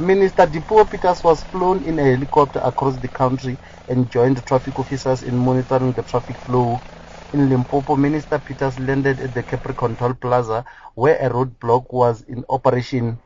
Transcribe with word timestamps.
Minister 0.00 0.46
Dipuo 0.46 0.88
Peters 0.88 1.24
was 1.24 1.42
flown 1.42 1.82
in 1.82 1.98
a 1.98 2.04
helicopter 2.04 2.60
across 2.62 2.98
the 2.98 3.08
country 3.08 3.58
and 3.88 4.08
joined 4.08 4.46
traffic 4.46 4.78
officers 4.78 5.24
in 5.24 5.36
monitoring 5.36 5.92
the 5.92 6.04
traffic 6.04 6.38
flow. 6.38 6.80
In 7.32 7.48
Limpopo, 7.48 7.96
Minister 7.96 8.38
Peters 8.38 8.78
landed 8.78 9.18
at 9.20 9.34
the 9.34 9.42
Capricorn 9.42 9.96
Toll 9.96 10.14
Plaza 10.14 10.64
where 10.94 11.16
a 11.16 11.28
roadblock 11.28 11.92
was 11.92 12.22
in 12.22 12.44
operation. 12.48 13.18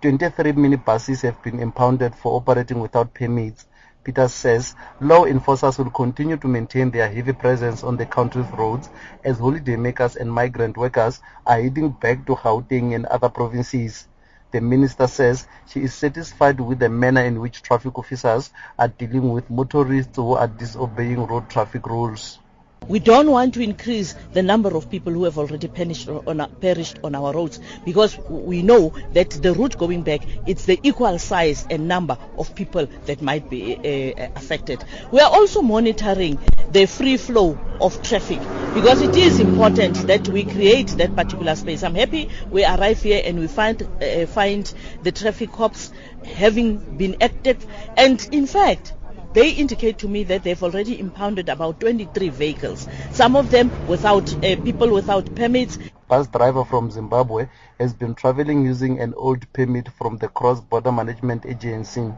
23 0.00 0.52
minibuses 0.52 1.20
have 1.20 1.42
been 1.42 1.60
impounded 1.60 2.14
for 2.14 2.36
operating 2.36 2.80
without 2.80 3.12
permits. 3.12 3.66
Peters 4.02 4.32
says 4.32 4.74
law 5.00 5.26
enforcers 5.26 5.76
will 5.76 5.90
continue 5.90 6.38
to 6.38 6.48
maintain 6.48 6.90
their 6.90 7.12
heavy 7.12 7.34
presence 7.34 7.84
on 7.84 7.98
the 7.98 8.06
country's 8.06 8.50
roads 8.52 8.88
as 9.24 9.38
holidaymakers 9.38 10.16
and 10.16 10.32
migrant 10.32 10.78
workers 10.78 11.20
are 11.44 11.60
heading 11.60 11.90
back 11.90 12.24
to 12.24 12.34
Gauteng 12.34 12.94
and 12.94 13.04
other 13.04 13.28
provinces. 13.28 14.08
The 14.52 14.60
minister 14.60 15.06
says 15.06 15.46
she 15.66 15.82
is 15.84 15.94
satisfied 15.94 16.60
with 16.60 16.80
the 16.80 16.88
manner 16.88 17.22
in 17.22 17.40
which 17.40 17.62
traffic 17.62 17.98
officers 17.98 18.50
are 18.78 18.88
dealing 18.88 19.30
with 19.32 19.50
motorists 19.50 20.16
who 20.16 20.34
are 20.34 20.48
disobeying 20.48 21.26
road 21.26 21.48
traffic 21.50 21.86
rules. 21.86 22.38
We 22.86 23.00
don't 23.00 23.30
want 23.30 23.54
to 23.54 23.60
increase 23.60 24.14
the 24.32 24.42
number 24.42 24.74
of 24.74 24.90
people 24.90 25.12
who 25.12 25.24
have 25.24 25.36
already 25.36 25.68
perished 25.68 26.08
on, 26.08 26.50
perished 26.60 26.98
on 27.04 27.14
our 27.14 27.34
roads 27.34 27.60
because 27.84 28.16
we 28.28 28.62
know 28.62 28.94
that 29.12 29.30
the 29.30 29.52
route 29.52 29.76
going 29.76 30.02
back, 30.02 30.22
it's 30.46 30.64
the 30.64 30.80
equal 30.82 31.18
size 31.18 31.66
and 31.68 31.86
number 31.86 32.16
of 32.38 32.54
people 32.54 32.86
that 33.04 33.20
might 33.20 33.50
be 33.50 33.76
uh, 33.76 34.28
affected. 34.36 34.82
We 35.12 35.20
are 35.20 35.30
also 35.30 35.60
monitoring 35.60 36.38
the 36.72 36.86
free 36.86 37.16
flow 37.16 37.58
of 37.80 38.02
traffic 38.02 38.40
because 38.74 39.02
it 39.02 39.16
is 39.16 39.38
important 39.38 40.06
that 40.06 40.28
we 40.28 40.44
create 40.44 40.88
that 40.98 41.14
particular 41.14 41.56
space. 41.56 41.82
I'm 41.82 41.94
happy 41.94 42.30
we 42.50 42.64
arrive 42.64 43.02
here 43.02 43.22
and 43.24 43.38
we 43.38 43.48
find 43.48 43.82
uh, 43.82 44.26
find 44.26 44.72
the 45.02 45.12
traffic 45.12 45.52
cops 45.52 45.92
having 46.24 46.76
been 46.96 47.16
active 47.20 47.64
and 47.96 48.26
in 48.32 48.46
fact 48.46 48.92
they 49.32 49.50
indicate 49.50 49.98
to 49.98 50.08
me 50.08 50.24
that 50.24 50.42
they've 50.42 50.62
already 50.62 50.98
impounded 50.98 51.48
about 51.48 51.80
23 51.80 52.28
vehicles, 52.30 52.88
some 53.12 53.36
of 53.36 53.50
them 53.50 53.70
without 53.86 54.32
uh, 54.44 54.56
people 54.62 54.90
without 54.92 55.34
permits. 55.34 55.78
Bus 56.08 56.26
driver 56.28 56.64
from 56.64 56.90
Zimbabwe 56.90 57.48
has 57.78 57.92
been 57.92 58.14
traveling 58.14 58.64
using 58.64 58.98
an 59.00 59.12
old 59.14 59.52
permit 59.52 59.88
from 59.98 60.16
the 60.18 60.28
Cross 60.28 60.60
Border 60.62 60.92
Management 60.92 61.44
Agency. 61.44 62.10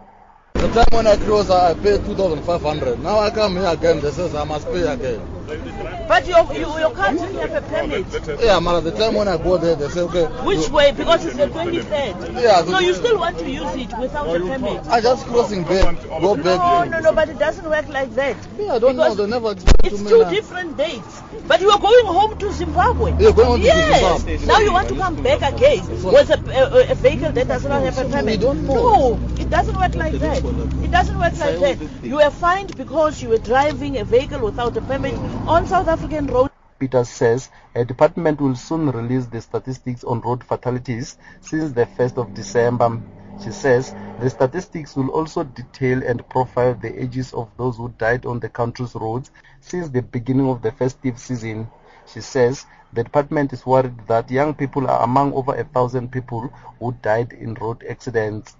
The 0.55 0.69
time 0.69 0.87
when 0.91 1.07
I 1.07 1.17
cross, 1.17 1.51
I 1.51 1.75
paid 1.75 2.05
2,500. 2.05 3.01
Now 3.01 3.19
I 3.19 3.31
come 3.31 3.57
here 3.57 3.67
again, 3.67 4.01
they 4.01 4.11
says 4.11 4.35
I 4.35 4.45
must 4.45 4.67
pay 4.71 4.83
again. 4.83 5.40
But 5.51 6.27
your, 6.27 6.45
your, 6.53 6.79
your 6.79 6.91
car 6.93 7.13
didn't 7.13 7.35
have 7.37 7.53
a 7.53 7.63
permit. 7.63 8.41
Yeah, 8.41 8.61
man, 8.61 8.85
the 8.85 8.93
time 8.93 9.15
when 9.15 9.27
I 9.27 9.37
go 9.37 9.59
there, 9.59 9.75
they 9.75 9.89
say, 9.89 10.01
okay. 10.03 10.27
Which 10.45 10.69
you, 10.69 10.75
way? 10.75 10.93
Because 10.93 11.25
it's 11.25 11.37
the 11.37 11.47
23rd. 11.47 12.41
Yeah. 12.41 12.65
So 12.65 12.79
you 12.79 12.95
still 12.95 13.19
want 13.19 13.39
to 13.39 13.51
use 13.51 13.75
it 13.75 13.97
without 13.99 14.29
a 14.29 14.39
permit? 14.39 14.87
I 14.87 15.01
just 15.01 15.27
crossing 15.27 15.65
back, 15.65 16.01
go 16.21 16.37
back. 16.37 16.45
No, 16.45 16.85
no, 16.85 17.01
no, 17.01 17.13
but 17.13 17.29
it 17.29 17.39
doesn't 17.39 17.69
work 17.69 17.89
like 17.89 18.15
that. 18.15 18.37
Yeah, 18.59 18.75
I 18.75 18.79
don't 18.79 18.97
because 18.97 19.17
know, 19.17 19.27
they 19.27 19.31
never 19.31 19.55
It's 19.85 20.03
two 20.03 20.25
different 20.31 20.77
dates. 20.77 21.23
But 21.47 21.61
you 21.61 21.71
are 21.71 21.81
going 21.81 22.07
home 22.07 22.39
to 22.39 22.53
Zimbabwe. 22.53 23.11
Yeah, 23.13 23.33
going 23.33 23.47
home 23.49 23.61
to 23.61 23.67
yes. 23.67 24.23
Zimbabwe. 24.23 24.47
Now 24.47 24.59
you 24.61 24.73
want 24.73 24.89
to 24.89 24.97
come 24.97 25.23
back 25.23 25.43
again 25.55 25.87
with 26.03 26.31
a, 26.31 26.89
a, 26.89 26.93
a 26.93 26.95
vehicle 26.95 27.33
that 27.33 27.49
does 27.49 27.65
not 27.65 27.83
have 27.83 27.99
a 27.99 28.09
permit. 28.09 28.41
don't 28.41 28.67
know. 28.67 28.75
No, 28.75 29.21
it 29.37 29.51
doesn't 29.51 29.77
work 29.77 29.95
like 29.97 30.15
that. 30.15 30.45
It 30.45 30.91
doesn't 30.91 31.19
work 31.19 31.37
like 31.39 31.59
that. 31.59 32.05
You 32.05 32.21
are 32.21 32.31
fined 32.31 32.77
because 32.77 33.23
you 33.23 33.29
were 33.31 33.39
driving 33.39 33.99
a 33.99 34.05
vehicle 34.05 34.41
without 34.41 34.77
a 34.77 34.81
permit 34.81 35.15
on 35.51 35.67
South 35.67 35.89
African 35.89 36.29
roads. 36.29 36.55
Peters 36.79 37.09
says 37.09 37.51
a 37.75 37.85
department 37.85 38.41
will 38.41 38.55
soon 38.55 38.89
release 38.89 39.27
the 39.27 39.41
statistics 39.41 40.05
on 40.05 40.21
road 40.21 40.45
fatalities 40.45 41.19
since 41.41 41.73
the 41.73 41.87
1st 41.87 42.19
of 42.19 42.35
December. 42.35 43.03
She 43.43 43.51
says 43.51 43.93
the 44.21 44.31
statistics 44.31 44.95
will 44.95 45.09
also 45.09 45.43
detail 45.43 46.05
and 46.05 46.27
profile 46.29 46.75
the 46.75 47.03
ages 47.03 47.35
of 47.35 47.51
those 47.57 47.79
who 47.79 47.89
died 47.99 48.27
on 48.27 48.39
the 48.39 48.49
country's 48.49 48.95
roads 48.95 49.33
since 49.61 49.89
the 49.89 50.03
beginning 50.03 50.49
of 50.49 50.63
the 50.63 50.71
festive 50.71 51.19
season. 51.19 51.69
She 52.07 52.21
says 52.21 52.65
the 52.93 53.03
department 53.03 53.53
is 53.53 53.67
worried 53.67 54.07
that 54.07 54.31
young 54.31 54.55
people 54.55 54.89
are 54.89 55.03
among 55.03 55.33
over 55.33 55.57
a 55.57 55.65
thousand 55.65 56.13
people 56.13 56.43
who 56.79 56.93
died 57.03 57.33
in 57.33 57.55
road 57.55 57.85
accidents. 57.91 58.57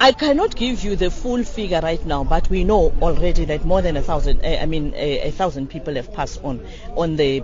I 0.00 0.12
cannot 0.12 0.54
give 0.54 0.84
you 0.84 0.94
the 0.94 1.10
full 1.10 1.42
figure 1.42 1.80
right 1.82 2.04
now, 2.06 2.22
but 2.22 2.48
we 2.48 2.62
know 2.62 2.94
already 3.02 3.44
that 3.46 3.64
more 3.64 3.82
than 3.82 3.96
a 3.96 4.02
thousand, 4.02 4.44
uh, 4.44 4.58
I 4.62 4.64
mean, 4.66 4.94
a, 4.94 5.28
a, 5.28 5.30
thousand 5.32 5.70
people 5.70 5.96
have 5.96 6.12
passed 6.12 6.38
on 6.44 6.64
on 6.96 7.16
the 7.16 7.42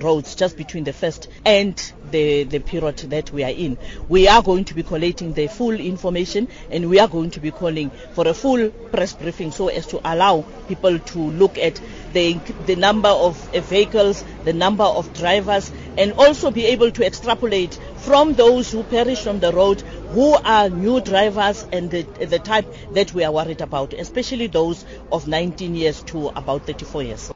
roads 0.00 0.36
just 0.36 0.56
between 0.56 0.84
the 0.84 0.92
first 0.92 1.26
and 1.44 1.74
the, 2.12 2.44
the 2.44 2.60
period 2.60 2.98
that 2.98 3.32
we 3.32 3.42
are 3.42 3.50
in. 3.50 3.76
We 4.08 4.28
are 4.28 4.40
going 4.40 4.66
to 4.66 4.74
be 4.74 4.84
collating 4.84 5.32
the 5.32 5.48
full 5.48 5.72
information 5.72 6.46
and 6.70 6.88
we 6.88 7.00
are 7.00 7.08
going 7.08 7.30
to 7.32 7.40
be 7.40 7.50
calling 7.50 7.90
for 8.12 8.28
a 8.28 8.34
full 8.34 8.70
press 8.70 9.12
briefing 9.12 9.50
so 9.50 9.66
as 9.66 9.88
to 9.88 10.00
allow 10.04 10.42
people 10.68 11.00
to 11.00 11.18
look 11.18 11.58
at 11.58 11.80
the, 12.12 12.34
the 12.66 12.76
number 12.76 13.08
of 13.08 13.36
vehicles, 13.52 14.24
the 14.44 14.52
number 14.52 14.84
of 14.84 15.12
drivers, 15.12 15.72
and 15.98 16.12
also 16.12 16.52
be 16.52 16.66
able 16.66 16.92
to 16.92 17.04
extrapolate 17.04 17.80
from 18.06 18.34
those 18.34 18.70
who 18.70 18.84
perish 18.84 19.26
on 19.26 19.40
the 19.40 19.50
road 19.52 19.80
who 20.14 20.34
are 20.44 20.68
new 20.68 21.00
drivers 21.00 21.66
and 21.72 21.90
the, 21.90 22.02
the 22.02 22.38
type 22.38 22.64
that 22.92 23.12
we 23.12 23.24
are 23.24 23.32
worried 23.32 23.60
about, 23.60 23.92
especially 23.94 24.46
those 24.46 24.84
of 25.10 25.26
19 25.26 25.74
years 25.74 26.04
to 26.04 26.28
about 26.28 26.64
34 26.64 27.02
years. 27.02 27.32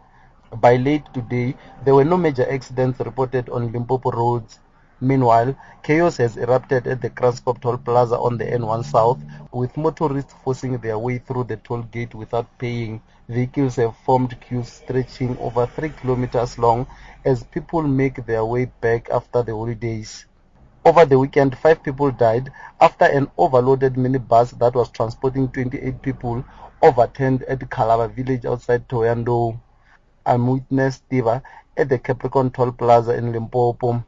By 0.60 0.76
late 0.76 1.02
today, 1.12 1.56
there 1.84 1.96
were 1.96 2.04
no 2.04 2.16
major 2.16 2.48
accidents 2.48 3.00
reported 3.00 3.48
on 3.48 3.72
Limpopo 3.72 4.12
roads. 4.12 4.60
Meanwhile, 5.00 5.56
chaos 5.82 6.18
has 6.18 6.36
erupted 6.36 6.86
at 6.86 7.02
the 7.02 7.10
Kranskop 7.10 7.60
Toll 7.60 7.78
Plaza 7.78 8.16
on 8.16 8.38
the 8.38 8.44
N1 8.44 8.84
South, 8.84 9.18
with 9.52 9.76
motorists 9.76 10.34
forcing 10.44 10.78
their 10.78 11.00
way 11.00 11.18
through 11.18 11.44
the 11.44 11.56
toll 11.56 11.82
gate 11.82 12.14
without 12.14 12.46
paying. 12.58 13.02
Vehicles 13.28 13.74
have 13.74 13.96
formed 14.06 14.40
queues 14.40 14.68
stretching 14.68 15.36
over 15.38 15.66
3 15.66 15.88
kilometers 16.00 16.58
long 16.58 16.86
as 17.24 17.42
people 17.42 17.82
make 17.82 18.24
their 18.24 18.44
way 18.44 18.66
back 18.80 19.10
after 19.10 19.42
the 19.42 19.52
holidays. 19.52 20.26
Over 20.82 21.04
the 21.04 21.18
weekend, 21.18 21.58
five 21.58 21.82
people 21.82 22.10
died 22.10 22.50
after 22.80 23.04
an 23.04 23.30
overloaded 23.36 23.96
minibus 23.96 24.58
that 24.58 24.74
was 24.74 24.88
transporting 24.88 25.50
28 25.50 26.00
people 26.00 26.42
overturned 26.80 27.42
at 27.42 27.58
Kalaba 27.60 28.10
village 28.10 28.46
outside 28.46 28.88
Thohoyandou. 28.88 29.60
I'm 30.24 30.46
Witness 30.46 31.02
Tiva 31.10 31.42
at 31.76 31.90
the 31.90 31.98
Capricorn 31.98 32.50
Toll 32.50 32.72
Plaza 32.72 33.14
in 33.14 33.30
Limpopo. 33.30 34.02